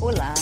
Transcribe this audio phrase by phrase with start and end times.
[0.00, 0.32] Olá,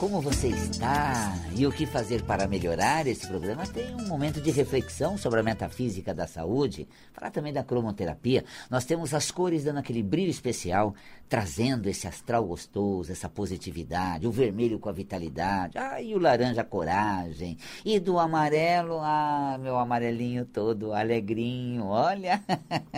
[0.00, 1.34] como você está?
[1.54, 3.66] E o que fazer para melhorar esse programa?
[3.66, 8.42] Tem um momento de reflexão sobre a metafísica da saúde, falar também da cromoterapia.
[8.70, 10.94] Nós temos as cores dando aquele brilho especial,
[11.28, 16.62] trazendo esse astral gostoso, essa positividade, o vermelho com a vitalidade, ah, e o laranja
[16.62, 22.42] a coragem, e do amarelo, ah, meu amarelinho todo alegrinho, olha,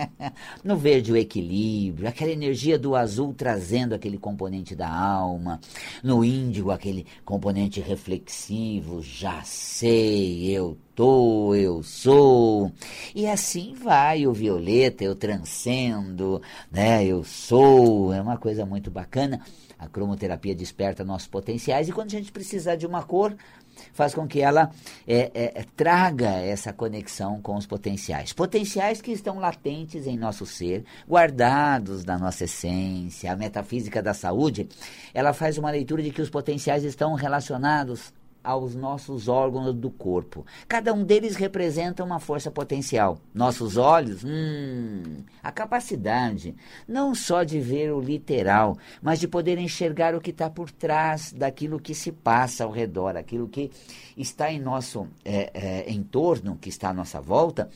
[0.63, 5.59] no verde o equilíbrio, aquela energia do azul trazendo aquele componente da alma,
[6.01, 6.92] no índigo aquele
[7.25, 12.71] componente reflexivo, já sei, eu tô, eu sou.
[13.15, 17.05] E assim vai o violeta, eu transcendo, né?
[17.05, 19.41] Eu sou, é uma coisa muito bacana.
[19.83, 23.35] A cromoterapia desperta nossos potenciais e quando a gente precisar de uma cor,
[23.91, 24.71] faz com que ela
[25.05, 28.31] é, é, traga essa conexão com os potenciais.
[28.31, 33.31] Potenciais que estão latentes em nosso ser, guardados da nossa essência.
[33.31, 34.69] A metafísica da saúde,
[35.13, 38.13] ela faz uma leitura de que os potenciais estão relacionados
[38.43, 40.45] aos nossos órgãos do corpo.
[40.67, 43.17] Cada um deles representa uma força potencial.
[43.33, 46.55] Nossos olhos, hum, a capacidade
[46.87, 51.31] não só de ver o literal, mas de poder enxergar o que está por trás
[51.31, 53.71] daquilo que se passa ao redor, aquilo que
[54.17, 57.69] está em nosso é, é, entorno, que está à nossa volta,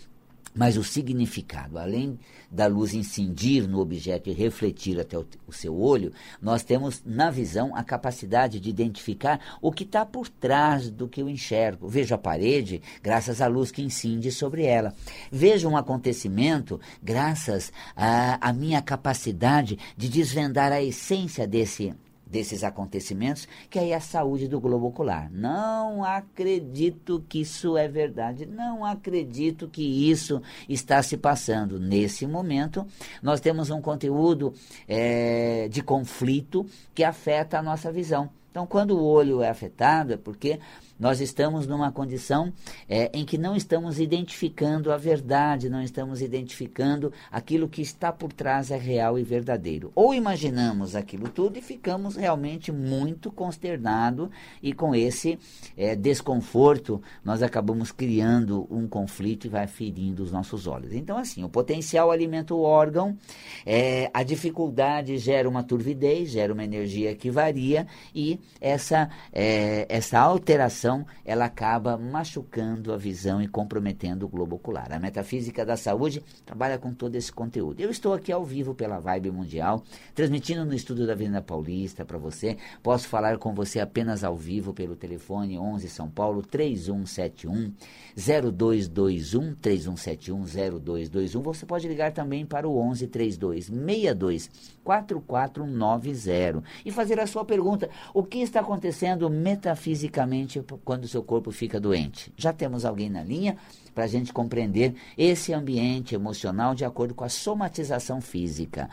[0.58, 2.20] mas o significado, além
[2.50, 7.30] da luz incidir no objeto e refletir até o, o seu olho, nós temos na
[7.30, 11.88] visão a capacidade de identificar o que está por trás do que eu enxergo.
[11.88, 14.94] Vejo a parede graças à luz que incide sobre ela.
[15.32, 21.94] Vejo um acontecimento graças à minha capacidade de desvendar a essência desse
[22.30, 25.32] desses acontecimentos, que é a saúde do globo ocular.
[25.32, 31.80] Não acredito que isso é verdade, não acredito que isso está se passando.
[31.80, 32.86] Nesse momento,
[33.22, 34.54] nós temos um conteúdo
[34.88, 38.30] é, de conflito que afeta a nossa visão.
[38.52, 40.60] Então, quando o olho é afetado, é porque
[41.00, 42.52] nós estamos numa condição
[42.90, 48.32] é, em que não estamos identificando a verdade, não estamos identificando aquilo que está por
[48.34, 49.92] trás é real e verdadeiro.
[49.96, 54.30] Ou imaginamos aquilo tudo e ficamos realmente muito consternados
[54.62, 55.38] e com esse
[55.76, 60.94] é, desconforto nós acabamos criando um conflito e vai ferindo os nossos olhos.
[60.94, 63.18] Então, assim, o potencial alimenta o órgão,
[63.66, 70.20] é, a dificuldade gera uma turvidez, gera uma energia que varia e essa, é, essa
[70.20, 70.87] alteração
[71.26, 74.92] ela acaba machucando a visão e comprometendo o globo ocular.
[74.94, 77.80] A metafísica da saúde trabalha com todo esse conteúdo.
[77.82, 79.84] Eu estou aqui ao vivo pela Vibe Mundial,
[80.14, 82.58] transmitindo no estúdio da Avenida Paulista para você.
[82.82, 87.74] Posso falar com você apenas ao vivo pelo telefone 11 São Paulo 3171
[88.16, 90.46] 0221 3171
[90.80, 91.42] 0221.
[91.42, 94.50] Você pode ligar também para o 11 32 62
[94.88, 101.52] 4490 e fazer a sua pergunta: o que está acontecendo metafisicamente quando o seu corpo
[101.52, 102.32] fica doente?
[102.38, 103.58] Já temos alguém na linha
[103.94, 108.90] para a gente compreender esse ambiente emocional de acordo com a somatização física.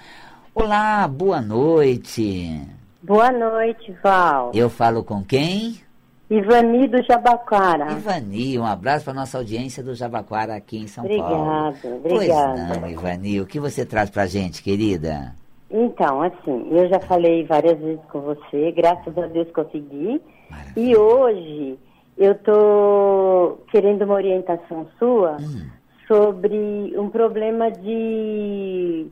[0.52, 2.60] Olá, boa noite.
[3.00, 4.50] Boa noite, Val.
[4.54, 5.80] Eu falo com quem?
[6.28, 7.92] Ivani do Jabaquara.
[7.92, 11.22] Ivani, um abraço para nossa audiência do Jabaquara aqui em São Paulo.
[11.22, 12.66] Obrigada, obrigada.
[12.66, 15.34] Pois não, Ivani, o que você traz para a gente, querida?
[15.76, 20.22] Então, assim, eu já falei várias vezes com você, graças a Deus consegui.
[20.48, 20.72] Maravilha.
[20.76, 21.78] E hoje
[22.16, 25.66] eu estou querendo uma orientação sua hum.
[26.06, 29.08] sobre um problema de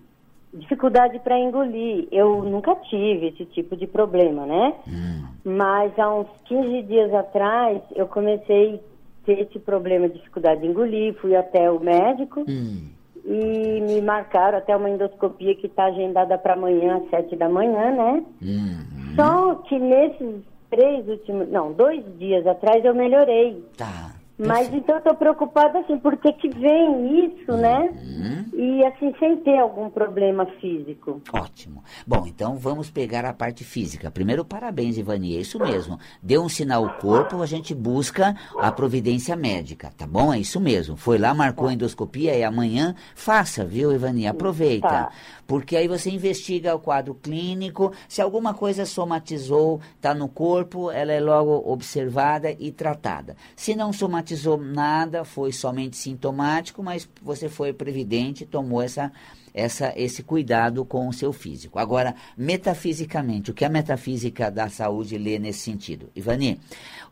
[0.54, 2.06] dificuldade para engolir.
[2.12, 4.72] Eu nunca tive esse tipo de problema, né?
[4.86, 5.24] Hum.
[5.44, 10.68] Mas há uns 15 dias atrás eu comecei a ter esse problema de dificuldade de
[10.68, 12.44] engolir, fui até o médico.
[12.48, 13.01] Hum
[13.32, 17.91] e me marcaram até uma endoscopia que está agendada para amanhã, às sete da manhã,
[17.91, 18.22] né?
[18.43, 19.15] Uhum.
[19.16, 23.65] Só que nesses três últimos, não, dois dias atrás eu melhorei.
[23.76, 24.12] Tá.
[24.47, 27.80] Mas então eu tô preocupada assim, por que vem isso, né?
[27.80, 28.19] uhum.
[28.19, 28.44] né?
[28.53, 31.20] E assim, sem ter algum problema físico.
[31.32, 31.82] Ótimo.
[32.06, 34.10] Bom, então vamos pegar a parte física.
[34.10, 35.98] Primeiro, parabéns, Ivani, é isso mesmo.
[36.22, 40.33] Deu um sinal ao corpo, a gente busca a providência médica, tá bom?
[40.33, 40.97] É isso mesmo.
[40.97, 44.27] Foi lá, marcou a endoscopia e amanhã faça, viu, Ivani?
[44.27, 44.89] Aproveita.
[44.89, 45.10] Tá.
[45.47, 51.12] Porque aí você investiga o quadro clínico, se alguma coisa somatizou, está no corpo, ela
[51.12, 53.36] é logo observada e tratada.
[53.54, 59.12] Se não somatizou, somatizou nada, foi somente sintomático, mas você foi previdente, tomou essa,
[59.52, 61.78] essa, esse cuidado com o seu físico.
[61.78, 66.10] Agora, metafisicamente, o que a metafísica da saúde lê nesse sentido?
[66.16, 66.60] Ivani,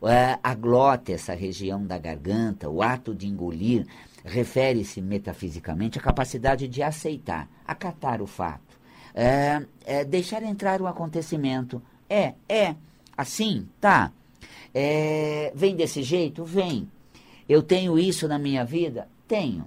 [0.03, 3.85] é, a glota, essa região da garganta, o ato de engolir,
[4.23, 8.79] refere-se metafisicamente à capacidade de aceitar, acatar o fato,
[9.13, 11.81] é, é, deixar entrar o acontecimento.
[12.09, 12.75] É, é
[13.15, 13.67] assim?
[13.79, 14.11] Tá.
[14.73, 16.45] É, vem desse jeito?
[16.45, 16.89] Vem.
[17.47, 19.07] Eu tenho isso na minha vida?
[19.27, 19.65] Tenho.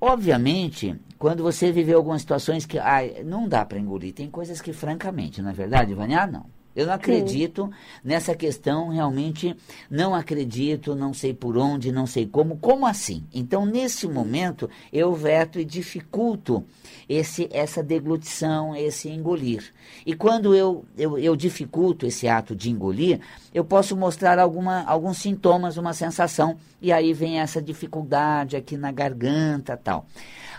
[0.00, 4.72] Obviamente, quando você viveu algumas situações que ai, não dá para engolir, tem coisas que,
[4.72, 6.26] francamente, não é verdade, Vânia?
[6.26, 6.55] Não.
[6.76, 7.70] Eu não acredito Sim.
[8.04, 9.56] nessa questão, realmente
[9.90, 12.58] não acredito, não sei por onde, não sei como.
[12.58, 13.24] Como assim?
[13.32, 16.62] Então, nesse momento, eu veto e dificulto
[17.08, 19.72] esse, essa deglutição, esse engolir.
[20.04, 23.20] E quando eu, eu, eu dificulto esse ato de engolir,
[23.54, 28.92] eu posso mostrar alguma, alguns sintomas, uma sensação, e aí vem essa dificuldade aqui na
[28.92, 30.06] garganta tal.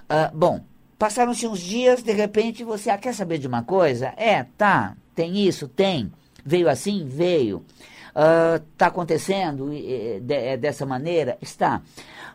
[0.10, 0.64] Uh, bom,
[0.98, 4.14] passaram-se uns dias, de repente você ah, quer saber de uma coisa?
[4.18, 5.68] É, tá, tem isso?
[5.68, 6.12] Tem.
[6.46, 7.06] Veio assim?
[7.08, 7.64] Veio.
[8.10, 11.38] Está uh, acontecendo de, é, dessa maneira?
[11.40, 11.82] Está.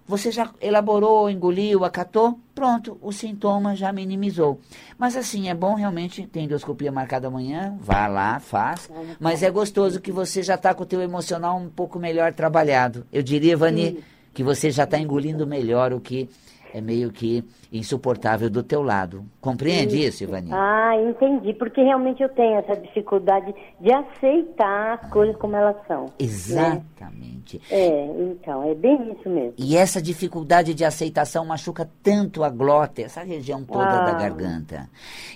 [0.06, 2.38] Você já elaborou, engoliu, acatou?
[2.54, 4.60] Pronto, o sintoma já minimizou.
[4.98, 8.90] Mas assim, é bom realmente, tem endoscopia marcada amanhã, vá lá, faz.
[9.18, 13.06] Mas é gostoso que você já está com o teu emocional um pouco melhor trabalhado.
[13.12, 14.04] Eu diria, Vani,
[14.34, 16.28] que você já está engolindo melhor o que
[16.74, 19.24] é meio que insuportável do teu lado.
[19.40, 20.50] Compreende isso, isso Ivani?
[20.52, 21.54] Ah, entendi.
[21.54, 26.04] Porque realmente eu tenho essa dificuldade de aceitar as coisas como elas são.
[26.04, 26.12] Né?
[26.18, 27.56] Exatamente.
[27.56, 27.62] Né?
[27.70, 29.54] É, então, é bem isso mesmo.
[29.56, 34.04] E essa dificuldade de aceitação machuca tanto a glota, essa região toda ah.
[34.04, 34.88] da garganta.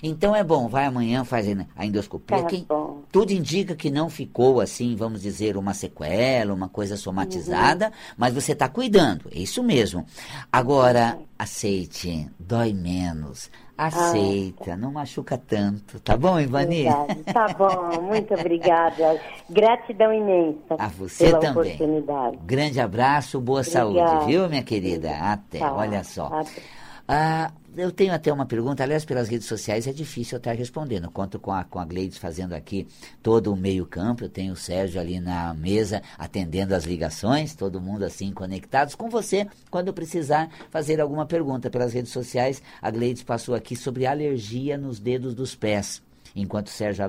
[0.03, 2.43] Então é bom, vai amanhã fazer a endoscopia.
[2.43, 3.01] Tá bom.
[3.11, 7.91] Tudo indica que não ficou assim, vamos dizer, uma sequela, uma coisa somatizada, uhum.
[8.17, 10.05] mas você está cuidando, é isso mesmo.
[10.51, 13.49] Agora, aceite, dói menos.
[13.77, 15.99] Aceita, ah, não machuca tanto.
[15.99, 16.85] Tá bom, Ivani?
[17.31, 19.21] Tá bom, muito obrigada.
[19.47, 20.75] Gratidão imensa.
[20.79, 21.75] A você pela também.
[21.75, 22.37] Oportunidade.
[22.43, 23.93] Grande abraço, boa obrigada.
[23.93, 25.11] saúde, viu, minha querida?
[25.11, 26.25] Até, tá, olha só.
[26.25, 26.61] Até.
[27.07, 31.11] Ah, eu tenho até uma pergunta, aliás, pelas redes sociais é difícil estar respondendo.
[31.11, 32.87] conto com a, com a Gleides fazendo aqui
[33.21, 34.23] todo o meio-campo.
[34.23, 39.09] Eu tenho o Sérgio ali na mesa atendendo as ligações, todo mundo assim conectados com
[39.09, 39.47] você.
[39.69, 44.99] Quando precisar fazer alguma pergunta pelas redes sociais, a Gleides passou aqui sobre alergia nos
[44.99, 46.01] dedos dos pés
[46.41, 47.03] enquanto o Sérgio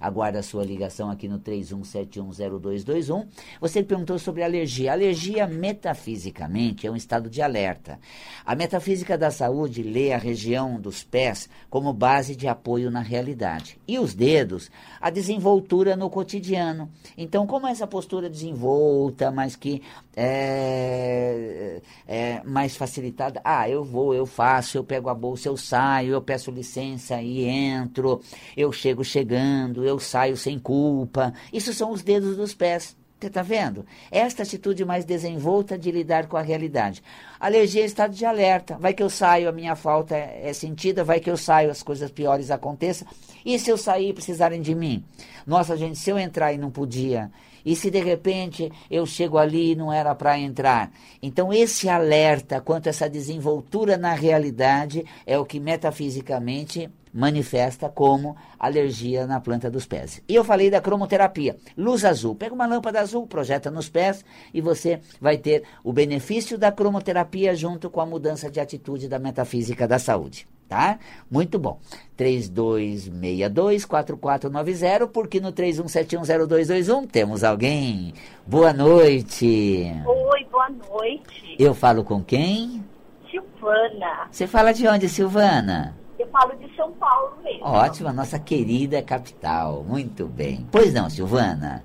[0.00, 3.26] aguarda a sua ligação aqui no 31710221.
[3.60, 4.92] Você perguntou sobre alergia.
[4.92, 7.98] Alergia, metafisicamente, é um estado de alerta.
[8.44, 13.78] A metafísica da saúde lê a região dos pés como base de apoio na realidade.
[13.86, 14.70] E os dedos,
[15.00, 16.90] a desenvoltura no cotidiano.
[17.16, 19.82] Então, como essa postura desenvolta, mas que
[20.16, 26.12] é, é mais facilitada, ah, eu vou, eu faço, eu pego a bolsa, eu saio,
[26.12, 28.20] eu peço licença e entro,
[28.56, 31.32] eu chego chegando, eu saio sem culpa.
[31.52, 32.96] Isso são os dedos dos pés.
[33.20, 33.84] Você está vendo?
[34.12, 37.02] Esta atitude mais desenvolta de lidar com a realidade.
[37.40, 38.78] Alergia é estado de alerta.
[38.78, 42.12] Vai que eu saio, a minha falta é sentida, vai que eu saio, as coisas
[42.12, 43.08] piores aconteçam.
[43.44, 45.04] E se eu sair e precisarem de mim?
[45.44, 47.28] Nossa, gente, se eu entrar e não podia,
[47.68, 50.90] e se de repente eu chego ali e não era para entrar?
[51.20, 58.34] Então, esse alerta quanto a essa desenvoltura na realidade é o que metafisicamente manifesta como
[58.58, 60.22] alergia na planta dos pés.
[60.26, 61.58] E eu falei da cromoterapia.
[61.76, 62.34] Luz azul.
[62.34, 64.24] Pega uma lâmpada azul, projeta nos pés
[64.54, 69.18] e você vai ter o benefício da cromoterapia junto com a mudança de atitude da
[69.18, 70.48] metafísica da saúde.
[70.68, 70.98] Tá?
[71.30, 71.78] Muito bom.
[72.18, 78.12] 3262-4490, porque no 31710221 temos alguém.
[78.46, 79.90] Boa noite.
[80.04, 81.56] Oi, boa noite.
[81.58, 82.84] Eu falo com quem?
[83.30, 84.28] Silvana.
[84.30, 85.96] Você fala de onde, Silvana?
[86.18, 87.64] Eu falo de São Paulo mesmo.
[87.64, 89.82] Ótimo, nossa querida capital.
[89.84, 90.66] Muito bem.
[90.70, 91.82] Pois não, Silvana?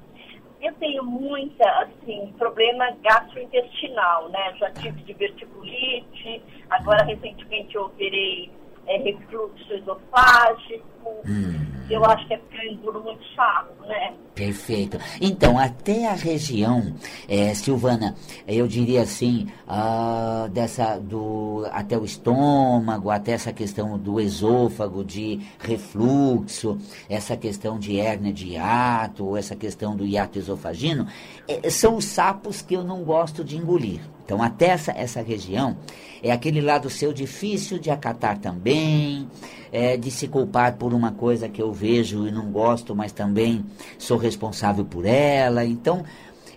[0.61, 4.53] Eu tenho muita, assim, problema gastrointestinal, né?
[4.57, 8.51] Já tive diverticulite, agora recentemente eu operei
[8.87, 10.93] é, refluxo esofágico.
[11.25, 11.73] Hum.
[11.89, 14.13] Eu acho que é porque eu engulo muito sapo, né?
[14.33, 14.97] Perfeito.
[15.21, 16.95] Então, até a região,
[17.27, 18.15] é, Silvana,
[18.47, 25.39] eu diria assim, uh, dessa, do, até o estômago, até essa questão do esôfago, de
[25.59, 31.05] refluxo, essa questão de hérnia de hiato, essa questão do hiato esofagino,
[31.47, 34.01] é, são os sapos que eu não gosto de engolir.
[34.25, 35.77] Então, até essa, essa região
[36.21, 39.27] é aquele lado seu difícil de acatar também,
[39.71, 43.65] é, de se culpar por uma coisa que eu vejo e não gosto, mas também
[43.97, 45.65] sou responsável por ela.
[45.65, 46.03] Então,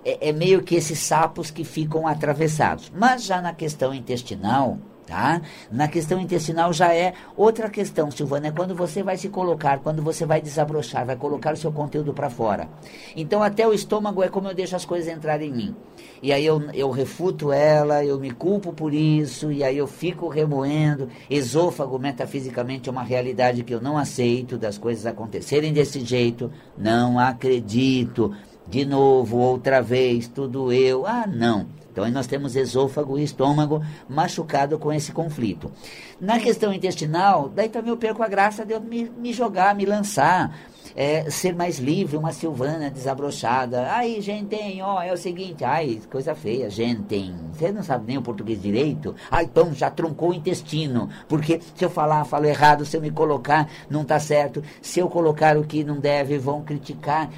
[0.04, 2.92] é, é meio que esses sapos que ficam atravessados.
[2.94, 5.40] Mas já na questão intestinal, Tá?
[5.70, 10.02] Na questão intestinal já é outra questão, Silvana, é quando você vai se colocar, quando
[10.02, 12.68] você vai desabrochar, vai colocar o seu conteúdo para fora.
[13.14, 15.76] Então até o estômago é como eu deixo as coisas entrarem em mim.
[16.20, 20.26] E aí eu, eu refuto ela, eu me culpo por isso, e aí eu fico
[20.26, 21.08] remoendo.
[21.30, 26.50] Esôfago, metafisicamente, é uma realidade que eu não aceito das coisas acontecerem desse jeito.
[26.76, 28.34] Não acredito.
[28.66, 31.06] De novo, outra vez, tudo eu.
[31.06, 31.75] Ah, não.
[31.96, 35.72] Então aí nós temos esôfago e estômago machucado com esse conflito.
[36.20, 39.86] Na questão intestinal, daí também eu perco a graça de eu me, me jogar, me
[39.86, 40.54] lançar.
[40.94, 43.92] É, ser mais livre, uma Silvana desabrochada.
[43.92, 48.22] Aí, gente, ó, é o seguinte, ai, coisa feia, gente, você não sabe nem o
[48.22, 49.14] português direito?
[49.30, 53.10] Ah, então já truncou o intestino, porque se eu falar, falo errado, se eu me
[53.10, 57.28] colocar, não tá certo, se eu colocar o que não deve, vão criticar.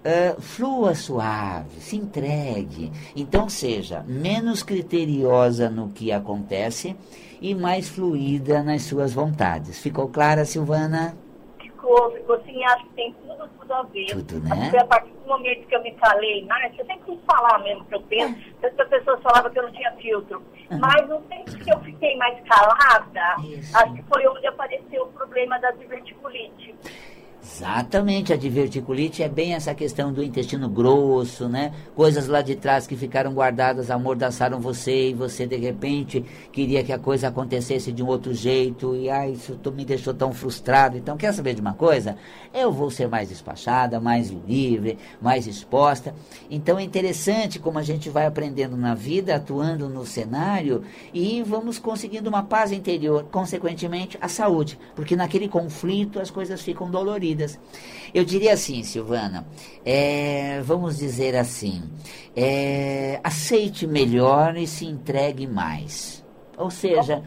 [0.00, 2.90] Uh, flua suave, se entregue.
[3.14, 6.96] Então, seja menos criteriosa no que acontece
[7.40, 9.78] e mais fluida nas suas vontades.
[9.78, 11.14] Ficou clara, Silvana?
[11.60, 14.06] Ficou, ficou sim, acho que tem tudo, tudo a ver.
[14.06, 14.72] Tudo, né?
[14.78, 17.94] a partir do momento que eu me calei mais, eu sempre quis falar mesmo que
[17.94, 18.66] eu penso, é.
[18.66, 20.42] as pessoas falavam que eu não tinha filtro.
[20.70, 20.78] Uhum.
[20.78, 23.76] Mas não sei se eu fiquei mais calada, Isso.
[23.76, 26.74] acho que foi onde apareceu o problema da diverticulite.
[27.52, 31.72] Exatamente, a diverticulite é bem essa questão do intestino grosso, né?
[31.94, 36.92] Coisas lá de trás que ficaram guardadas, amordaçaram você e você de repente queria que
[36.92, 40.96] a coisa acontecesse de um outro jeito e ai, isso me deixou tão frustrado.
[40.96, 42.16] Então, quer saber de uma coisa?
[42.54, 46.14] Eu vou ser mais despachada, mais livre, mais exposta.
[46.50, 51.78] Então, é interessante como a gente vai aprendendo na vida, atuando no cenário e vamos
[51.78, 57.58] conseguindo uma paz interior, consequentemente, a saúde, porque naquele conflito as coisas ficam doloridas vidas.
[58.12, 59.46] Eu diria assim, Silvana,
[59.84, 61.82] é, vamos dizer assim,
[62.36, 66.24] é, aceite melhor e se entregue mais.
[66.56, 67.22] Ou seja,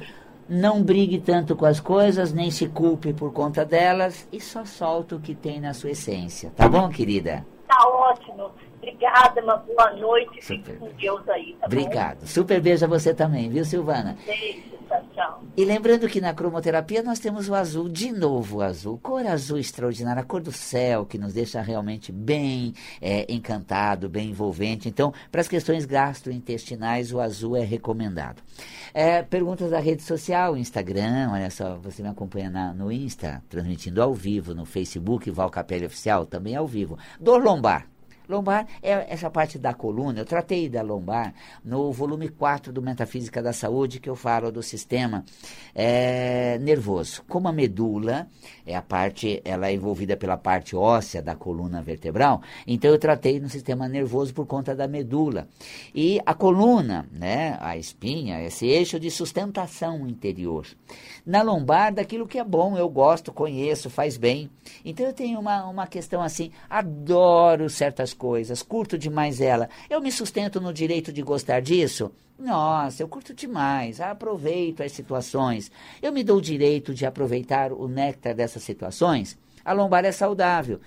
[0.48, 5.16] não brigue tanto com as coisas, nem se culpe por conta delas e só solta
[5.16, 6.52] o que tem na sua essência.
[6.56, 7.46] Tá bom, querida?
[7.68, 8.52] Tá ótimo.
[8.78, 10.42] Obrigada, uma boa noite.
[10.42, 12.20] Fique com Deus aí, tá Obrigado.
[12.20, 12.28] Bom?
[12.28, 14.18] Super beijo a você também, viu, Silvana?
[14.26, 14.73] Beijo.
[15.56, 19.60] E lembrando que na cromoterapia nós temos o azul, de novo o azul, cor azul
[19.60, 24.90] extraordinária, a cor do céu, que nos deixa realmente bem é, encantado, bem envolvente.
[24.90, 28.42] Então, para as questões gastrointestinais, o azul é recomendado.
[28.94, 34.02] É, perguntas da rede social, Instagram, olha só, você me acompanha na, no Insta, transmitindo
[34.02, 36.98] ao vivo, no Facebook, Val Capelli Oficial, também ao vivo.
[37.20, 37.93] Dor lombar.
[38.28, 40.20] Lombar é essa parte da coluna.
[40.20, 44.64] Eu tratei da lombar no volume 4 do Metafísica da Saúde, que eu falo do
[44.64, 45.26] sistema
[45.76, 47.24] é, nervoso.
[47.28, 48.28] Como a medula
[48.66, 53.40] é a parte, ela é envolvida pela parte óssea da coluna vertebral, então eu tratei
[53.40, 55.48] no sistema nervoso por conta da medula.
[55.94, 60.66] E a coluna, né, a espinha, esse eixo de sustentação interior.
[61.26, 64.50] Na lombar, daquilo que é bom, eu gosto, conheço, faz bem.
[64.84, 69.70] Então eu tenho uma, uma questão assim, adoro certas coisas, curto demais ela.
[69.90, 72.12] Eu me sustento no direito de gostar disso?
[72.38, 75.72] Nossa, eu curto demais, aproveito as situações.
[76.02, 79.38] Eu me dou o direito de aproveitar o néctar dessas situações?
[79.64, 80.80] A lombar é saudável.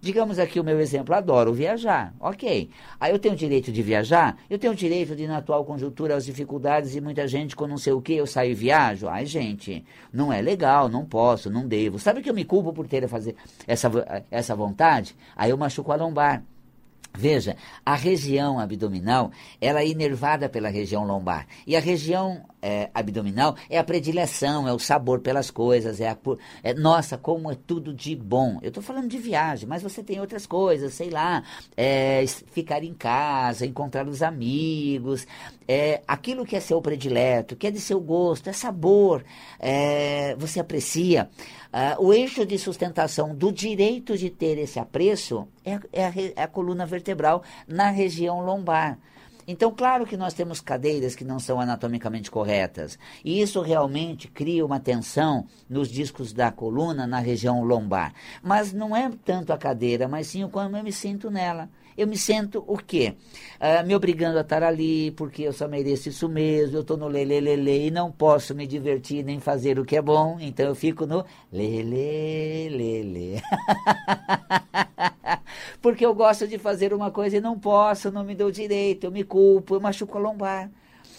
[0.00, 2.70] Digamos aqui o meu exemplo, adoro viajar, ok.
[3.00, 6.14] Aí eu tenho o direito de viajar, eu tenho o direito de, na atual conjuntura,
[6.14, 9.08] as dificuldades e muita gente com não sei o que, eu saio e viajo.
[9.08, 11.98] Ai, gente, não é legal, não posso, não devo.
[11.98, 13.34] Sabe que eu me culpo por ter a fazer
[13.66, 13.90] essa,
[14.30, 15.16] essa vontade?
[15.34, 16.42] Aí eu machuco a lombar.
[17.16, 19.30] Veja, a região abdominal,
[19.60, 21.46] ela é inervada pela região lombar.
[21.66, 26.18] E a região é, abdominal é a predileção, é o sabor pelas coisas, é a...
[26.64, 28.58] É, nossa, como é tudo de bom.
[28.60, 31.44] Eu estou falando de viagem, mas você tem outras coisas, sei lá,
[31.76, 35.28] é, ficar em casa, encontrar os amigos,
[35.68, 39.24] é, aquilo que é seu predileto, que é de seu gosto, é sabor,
[39.60, 41.30] é, você aprecia.
[41.66, 46.42] Uh, o eixo de sustentação do direito de ter esse apreço é, é, a, é
[46.42, 48.98] a coluna vertebral na região lombar.
[49.46, 52.98] Então, claro que nós temos cadeiras que não são anatomicamente corretas.
[53.24, 58.12] E isso realmente cria uma tensão nos discos da coluna, na região lombar.
[58.42, 62.06] Mas não é tanto a cadeira, mas sim o como eu me sinto nela eu
[62.06, 63.16] me sinto o quê?
[63.58, 67.08] Uh, me obrigando a estar ali, porque eu só mereço isso mesmo, eu estou no
[67.08, 71.06] lelelele e não posso me divertir nem fazer o que é bom, então eu fico
[71.06, 73.40] no lelelele.
[75.80, 79.10] porque eu gosto de fazer uma coisa e não posso, não me dou direito, eu
[79.10, 80.70] me culpo, eu machuco a lombar.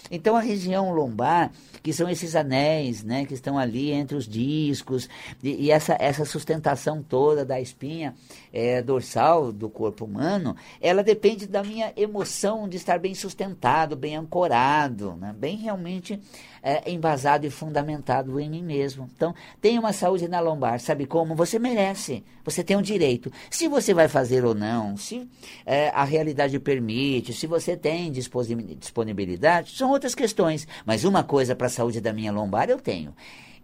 [0.09, 1.51] Então a região lombar,
[1.83, 5.09] que são esses anéis, né, que estão ali entre os discos,
[5.43, 8.15] e, e essa, essa sustentação toda da espinha
[8.51, 14.15] é, dorsal do corpo humano, ela depende da minha emoção de estar bem sustentado, bem
[14.15, 16.19] ancorado, né, bem realmente
[16.61, 19.09] é, embasado e fundamentado em mim mesmo.
[19.15, 21.35] Então, tenha uma saúde na lombar, sabe como?
[21.35, 23.31] Você merece, você tem o um direito.
[23.49, 25.29] Se você vai fazer ou não, se
[25.65, 30.67] é, a realidade permite, se você tem disponibilidade, são outras questões.
[30.85, 33.13] Mas uma coisa para a saúde da minha lombar eu tenho.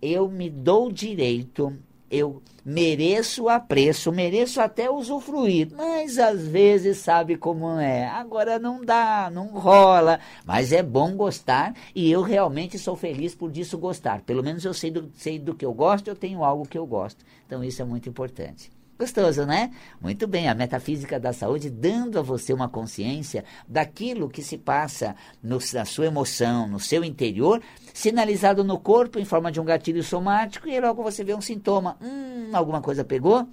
[0.02, 1.78] Eu me dou direito
[2.13, 8.08] eu mereço apreço, mereço até usufruir, mas às vezes sabe como é.
[8.08, 13.51] Agora não dá, não rola, mas é bom gostar e eu realmente sou feliz por
[13.51, 14.22] disso gostar.
[14.22, 16.86] Pelo menos eu sei do, sei do que eu gosto, eu tenho algo que eu
[16.86, 17.25] gosto.
[17.48, 18.72] Então isso é muito importante.
[19.03, 19.69] Gostoso, né?
[20.00, 25.13] Muito bem, a metafísica da saúde dando a você uma consciência daquilo que se passa
[25.43, 27.62] no, na sua emoção, no seu interior,
[27.93, 31.98] sinalizado no corpo em forma de um gatilho somático, e logo você vê um sintoma.
[32.01, 33.45] Hum, alguma coisa pegou?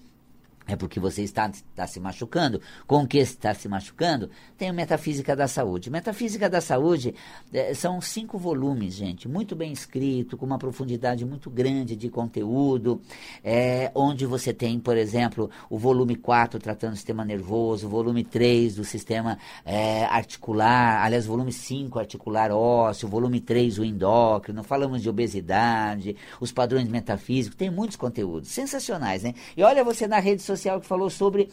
[0.70, 2.60] É porque você está, está se machucando.
[2.86, 4.30] Com o que está se machucando?
[4.56, 5.90] Tem o Metafísica da Saúde.
[5.90, 7.12] Metafísica da Saúde
[7.52, 13.00] é, são cinco volumes, gente, muito bem escrito, com uma profundidade muito grande de conteúdo,
[13.42, 18.22] é, onde você tem, por exemplo, o volume 4 tratando do sistema nervoso, o volume
[18.22, 23.84] 3 do sistema é, articular, aliás, o volume 5 articular ósseo, o volume 3 o
[23.84, 29.34] endócrino, falamos de obesidade, os padrões metafísicos, tem muitos conteúdos sensacionais, né?
[29.56, 31.48] E olha você na rede social social que falou sobre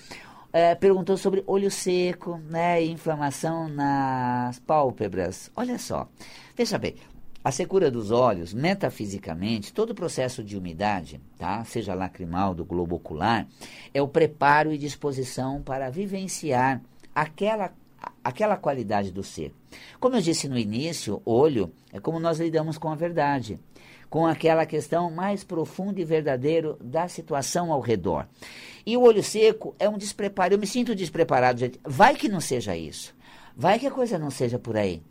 [0.52, 5.52] é, perguntou sobre olho seco, né, e inflamação nas pálpebras.
[5.56, 6.08] Olha só,
[6.56, 6.96] veja bem,
[7.44, 12.96] a secura dos olhos, metafisicamente, todo o processo de umidade, tá, seja lacrimal, do globo
[12.96, 13.48] ocular,
[13.94, 16.82] é o preparo e disposição para vivenciar
[17.14, 17.74] aquela
[18.24, 19.52] aquela qualidade do ser.
[20.00, 23.60] Como eu disse no início, olho é como nós lidamos com a verdade
[24.10, 28.28] com aquela questão mais profunda e verdadeira da situação ao redor.
[28.86, 30.54] E o olho seco é um despreparo.
[30.54, 31.80] Eu me sinto despreparado, gente.
[31.84, 33.14] Vai que não seja isso.
[33.56, 35.02] Vai que a coisa não seja por aí.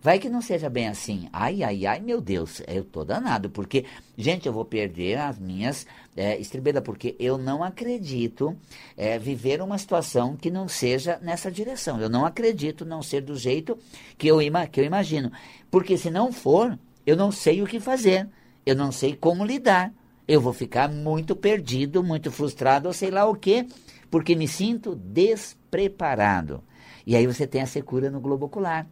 [0.00, 1.28] Vai que não seja bem assim.
[1.32, 3.84] Ai, ai, ai, meu Deus, eu tô danado, porque,
[4.16, 5.86] gente, eu vou perder as minhas
[6.16, 6.38] é,
[6.84, 8.56] porque eu não acredito
[8.96, 12.00] é, viver uma situação que não seja nessa direção.
[12.00, 13.76] Eu não acredito não ser do jeito
[14.16, 15.32] que eu, ima que eu imagino.
[15.70, 18.28] Porque se não for, eu não sei o que fazer
[18.66, 19.94] eu não sei como lidar.
[20.28, 23.64] Eu vou ficar muito perdido, muito frustrado, ou sei lá o quê,
[24.10, 26.64] porque me sinto despreparado.
[27.06, 28.88] E aí você tem a secura no globo ocular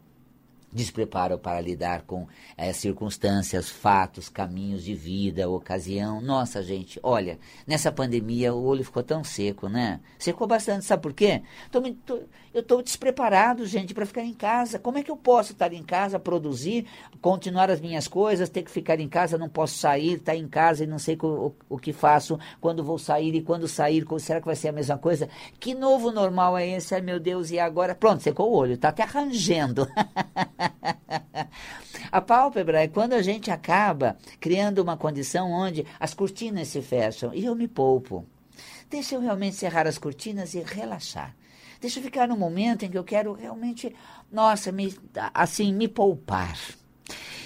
[0.74, 6.20] despreparo para lidar com é, circunstâncias, fatos, caminhos de vida, ocasião.
[6.20, 10.00] Nossa, gente, olha, nessa pandemia o olho ficou tão seco, né?
[10.18, 11.42] Secou bastante, sabe por quê?
[11.70, 12.20] Tô, tô,
[12.52, 14.78] eu estou despreparado, gente, para ficar em casa.
[14.78, 16.87] Como é que eu posso estar em casa, produzir,
[17.20, 20.48] continuar as minhas coisas, ter que ficar em casa, não posso sair, estar tá em
[20.48, 24.04] casa e não sei o, o, o que faço, quando vou sair e quando sair,
[24.18, 25.28] será que vai ser a mesma coisa?
[25.60, 26.94] Que novo normal é esse?
[26.94, 27.94] Ai, meu Deus, e agora?
[27.94, 29.87] Pronto, secou o olho, tá até arranjando.
[32.11, 37.33] a pálpebra é quando a gente acaba criando uma condição onde as cortinas se fecham
[37.35, 38.27] e eu me poupo.
[38.90, 41.35] Deixa eu realmente cerrar as cortinas e relaxar.
[41.81, 43.94] Deixa eu ficar no momento em que eu quero realmente,
[44.31, 44.96] nossa, me,
[45.35, 46.59] assim, me poupar.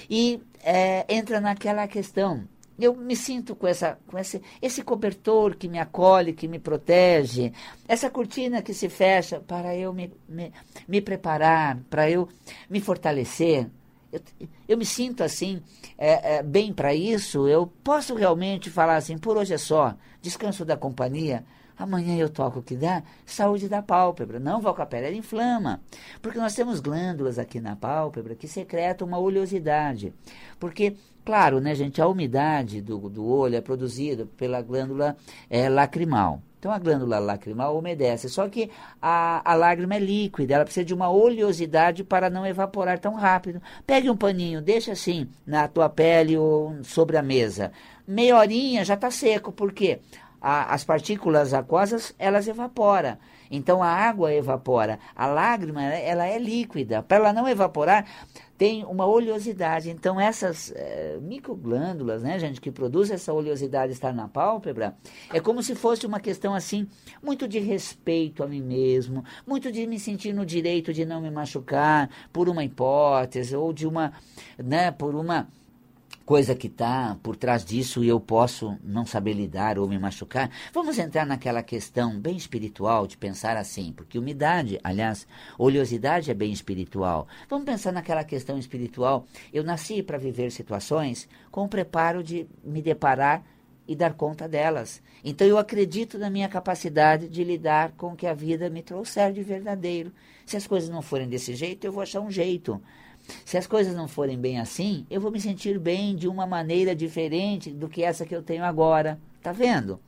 [0.08, 2.46] E é, entra naquela questão
[2.78, 7.52] eu me sinto com, essa, com esse, esse cobertor que me acolhe, que me protege,
[7.86, 10.52] essa cortina que se fecha para eu me, me,
[10.86, 12.28] me preparar, para eu
[12.70, 13.68] me fortalecer.
[14.12, 14.20] Eu,
[14.68, 15.62] eu me sinto assim,
[15.98, 17.48] é, é, bem para isso.
[17.48, 21.44] Eu posso realmente falar assim: por hoje é só, descanso da companhia.
[21.78, 24.40] Amanhã eu toco o que dá, saúde da pálpebra.
[24.40, 25.80] Não, Valcapé, ela inflama.
[26.20, 30.12] Porque nós temos glândulas aqui na pálpebra que secretam uma oleosidade.
[30.58, 30.96] Porque
[31.28, 35.14] Claro, né, gente, a umidade do, do olho é produzida pela glândula
[35.50, 36.40] é, lacrimal.
[36.58, 40.94] Então a glândula lacrimal umedece, só que a, a lágrima é líquida, ela precisa de
[40.94, 43.60] uma oleosidade para não evaporar tão rápido.
[43.86, 47.72] Pegue um paninho, deixa assim na tua pele ou sobre a mesa.
[48.06, 50.00] Meia horinha já está seco, por quê?
[50.40, 53.18] A, as partículas aquosas elas evaporam.
[53.50, 54.98] Então a água evapora.
[55.14, 57.02] A lágrima ela é líquida.
[57.02, 58.04] Para ela não evaporar,
[58.58, 59.88] tem uma oleosidade.
[59.88, 64.96] Então, essas é, microglândulas, né, gente, que produzem essa oleosidade estar na pálpebra,
[65.32, 66.88] é como se fosse uma questão assim,
[67.22, 71.30] muito de respeito a mim mesmo, muito de me sentir no direito de não me
[71.30, 74.12] machucar por uma hipótese ou de uma,
[74.58, 75.48] né, por uma
[76.28, 80.50] coisa que está por trás disso e eu posso não saber lidar ou me machucar.
[80.74, 86.52] Vamos entrar naquela questão bem espiritual de pensar assim, porque umidade, aliás, oleosidade é bem
[86.52, 87.26] espiritual.
[87.48, 89.24] Vamos pensar naquela questão espiritual.
[89.50, 93.42] Eu nasci para viver situações com o preparo de me deparar
[93.86, 95.00] e dar conta delas.
[95.24, 99.32] Então eu acredito na minha capacidade de lidar com o que a vida me trouxer
[99.32, 100.12] de verdadeiro.
[100.44, 102.78] Se as coisas não forem desse jeito, eu vou achar um jeito.
[103.44, 106.94] Se as coisas não forem bem assim, eu vou me sentir bem de uma maneira
[106.94, 109.18] diferente do que essa que eu tenho agora.
[109.42, 110.00] Tá vendo?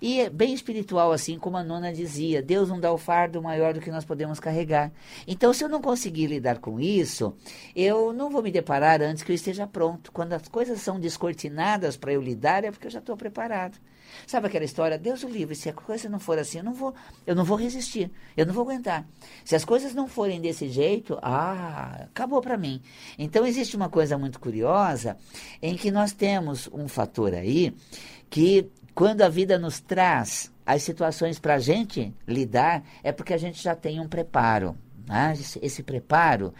[0.00, 3.74] E é bem espiritual, assim como a nona dizia: Deus não dá o fardo maior
[3.74, 4.92] do que nós podemos carregar.
[5.26, 7.34] Então, se eu não conseguir lidar com isso,
[7.74, 10.12] eu não vou me deparar antes que eu esteja pronto.
[10.12, 13.78] Quando as coisas são descortinadas para eu lidar, é porque eu já estou preparado.
[14.26, 14.98] Sabe aquela história?
[14.98, 16.94] Deus o livre, se a coisa não for assim, eu não vou,
[17.26, 19.06] eu não vou resistir, eu não vou aguentar.
[19.44, 22.80] Se as coisas não forem desse jeito, ah, acabou para mim.
[23.18, 25.16] Então existe uma coisa muito curiosa
[25.62, 27.74] em que nós temos um fator aí
[28.30, 33.38] que quando a vida nos traz as situações para a gente lidar, é porque a
[33.38, 34.76] gente já tem um preparo.
[35.08, 35.32] Né?
[35.32, 36.54] Esse, esse preparo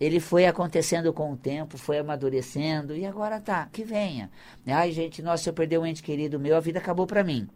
[0.00, 4.30] ele foi acontecendo com o tempo, foi amadurecendo e agora tá, que venha.
[4.66, 7.48] Ai, gente, nossa, eu perder um ente querido meu, a vida acabou para mim.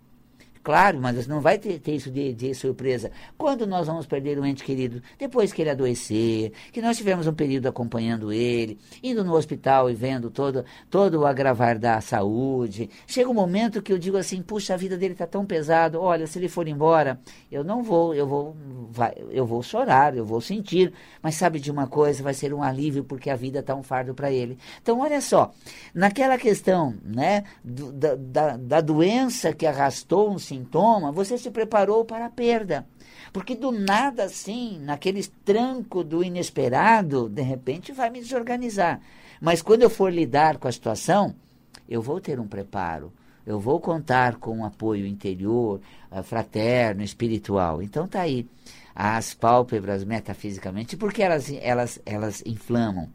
[0.67, 3.13] Claro, mas não vai ter, ter isso de, de, surpresa.
[3.39, 5.01] Quando nós vamos perder um ente querido?
[5.17, 9.95] Depois que ele adoecer, que nós tivemos um período acompanhando ele, indo no hospital e
[9.95, 12.91] vendo todo, todo o agravar da saúde.
[13.07, 16.27] Chega um momento que eu digo assim, puxa, a vida dele está tão pesado, olha,
[16.27, 18.57] se ele for embora, eu não vou, eu vou,
[18.91, 22.61] vai, eu vou chorar, eu vou sentir, mas sabe de uma coisa, vai ser um
[22.61, 24.59] alívio porque a vida está um fardo para ele.
[24.83, 25.55] Então, olha só,
[25.95, 32.05] naquela questão né, do, da, da, da doença que arrastou um sintoma, você se preparou
[32.05, 32.87] para a perda.
[33.33, 39.01] Porque do nada assim, naquele tranco do inesperado, de repente vai me desorganizar.
[39.41, 41.35] Mas quando eu for lidar com a situação,
[41.89, 43.13] eu vou ter um preparo.
[43.47, 47.81] Eu vou contar com um apoio interior, uh, fraterno, espiritual.
[47.81, 48.47] Então tá aí.
[48.95, 53.11] As pálpebras metafisicamente, porque elas, elas, elas inflamam?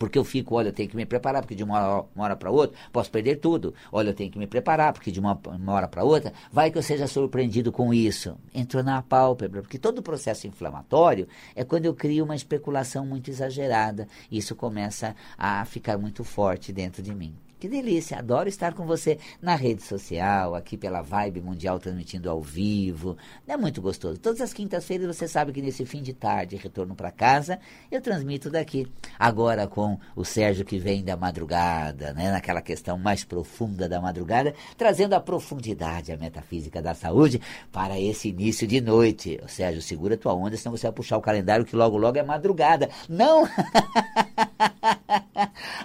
[0.00, 2.74] Porque eu fico, olha, eu tenho que me preparar, porque de uma hora, para outra
[2.90, 3.74] posso perder tudo.
[3.92, 6.78] Olha, eu tenho que me preparar, porque de uma, uma hora para outra vai que
[6.78, 8.34] eu seja surpreendido com isso.
[8.54, 13.30] Entrou na pálpebra, porque todo o processo inflamatório é quando eu crio uma especulação muito
[13.30, 14.08] exagerada.
[14.32, 17.34] Isso começa a ficar muito forte dentro de mim.
[17.60, 22.40] Que delícia, adoro estar com você na rede social, aqui pela Vibe Mundial transmitindo ao
[22.40, 23.18] vivo.
[23.46, 24.18] É muito gostoso.
[24.18, 27.60] Todas as quintas-feiras você sabe que nesse fim de tarde, retorno para casa,
[27.92, 28.90] eu transmito daqui.
[29.18, 34.54] Agora com o Sérgio que vem da madrugada, né, naquela questão mais profunda da madrugada,
[34.78, 39.38] trazendo a profundidade, a metafísica da saúde para esse início de noite.
[39.44, 42.22] O Sérgio, segura tua onda, senão você vai puxar o calendário que logo logo é
[42.22, 42.88] madrugada.
[43.06, 43.46] Não!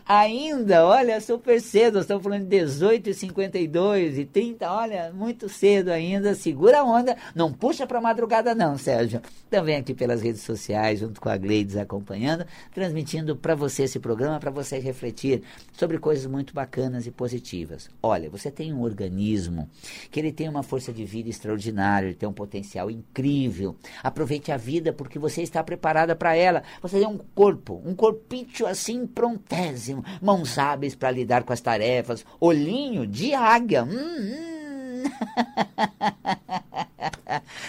[0.08, 5.90] Ainda, olha, super cedo, estamos falando de 18 e 52 e 30, olha, muito cedo
[5.90, 9.20] ainda, segura a onda, não puxa para madrugada não, Sérgio.
[9.50, 14.40] Também aqui pelas redes sociais, junto com a Gleides acompanhando, transmitindo para você esse programa,
[14.40, 15.42] para você refletir
[15.74, 17.90] sobre coisas muito bacanas e positivas.
[18.04, 19.68] Olha, você tem um organismo
[20.12, 23.76] que ele tem uma força de vida extraordinária, ele tem um potencial incrível.
[24.04, 26.62] Aproveite a vida porque você está preparada para ela.
[26.82, 32.26] Você tem um corpo, um corpício assim prontésimo, mãos hábeis para lidar com as tarefas,
[32.40, 33.84] olhinho de águia.
[33.84, 35.04] Hum, hum.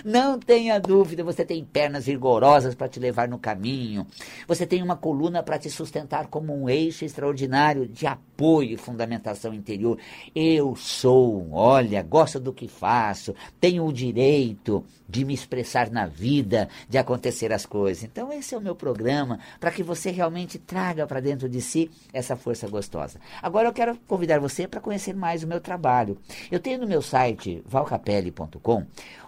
[0.08, 4.06] Não tenha dúvida, você tem pernas vigorosas para te levar no caminho.
[4.46, 9.52] Você tem uma coluna para te sustentar como um eixo extraordinário de apoio e fundamentação
[9.52, 9.98] interior.
[10.32, 16.68] Eu sou, olha, gosto do que faço, tenho o direito de me expressar na vida,
[16.88, 18.04] de acontecer as coisas.
[18.04, 21.90] Então, esse é o meu programa para que você realmente traga para dentro de si
[22.12, 23.18] essa força gostosa.
[23.42, 26.16] Agora, eu quero convidar você para conhecer mais o meu trabalho.
[26.48, 28.86] Eu tenho no meu site valcapelli.com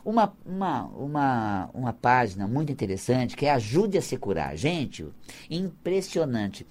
[0.09, 4.57] uma, uma, uma, uma página muito interessante que é Ajude a Se Curar.
[4.57, 5.07] Gente,
[5.51, 6.67] impressionante.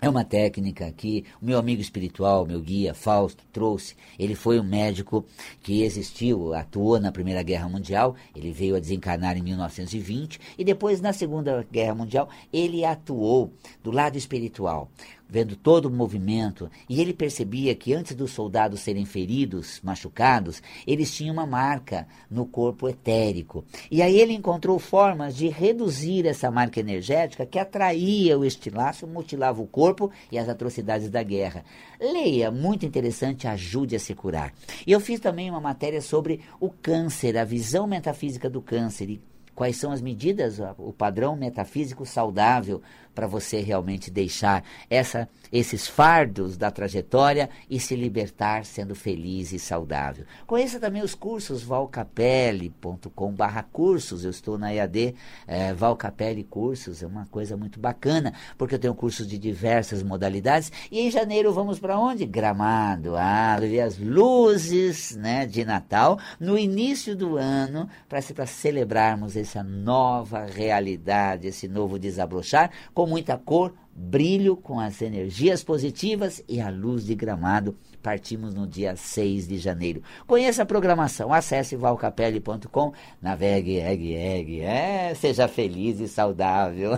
[0.00, 3.96] É uma técnica que o meu amigo espiritual, meu guia Fausto, trouxe.
[4.16, 5.26] Ele foi um médico
[5.60, 11.00] que existiu, atuou na Primeira Guerra Mundial, ele veio a desencarnar em 1920 e depois,
[11.00, 14.88] na Segunda Guerra Mundial, ele atuou do lado espiritual
[15.28, 21.14] vendo todo o movimento, e ele percebia que antes dos soldados serem feridos, machucados, eles
[21.14, 23.64] tinham uma marca no corpo etérico.
[23.90, 29.60] E aí ele encontrou formas de reduzir essa marca energética que atraía o estilaço, mutilava
[29.60, 31.64] o corpo e as atrocidades da guerra.
[32.00, 34.54] Leia, muito interessante, ajude a se curar.
[34.86, 39.20] E eu fiz também uma matéria sobre o câncer, a visão metafísica do câncer, e
[39.58, 42.80] quais são as medidas, o padrão metafísico saudável
[43.18, 49.58] para você realmente deixar essa esses fardos da trajetória e se libertar sendo feliz e
[49.58, 50.24] saudável.
[50.46, 54.24] Conheça também os cursos valcapelli.com/barra cursos.
[54.24, 55.14] Eu estou na EAD
[55.46, 60.70] é, Valcapelli Cursos, é uma coisa muito bacana, porque eu tenho cursos de diversas modalidades.
[60.90, 62.26] E em janeiro vamos para onde?
[62.26, 63.16] Gramado.
[63.16, 70.44] Ah, ver as luzes né, de Natal no início do ano para celebrarmos essa nova
[70.44, 77.04] realidade, esse novo desabrochar com muita cor, brilho, com as energias positivas e a luz
[77.04, 77.76] de gramado.
[78.00, 80.00] Partimos no dia 6 de janeiro.
[80.24, 86.92] Conheça a programação, acesse valcapelli.com, navegue, egg, egg, é, seja feliz e saudável.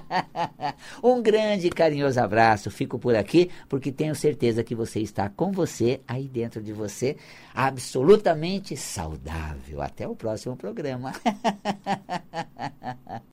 [1.02, 5.50] um grande e carinhoso abraço, fico por aqui porque tenho certeza que você está com
[5.50, 7.16] você, aí dentro de você,
[7.54, 9.80] absolutamente saudável.
[9.80, 11.14] Até o próximo programa.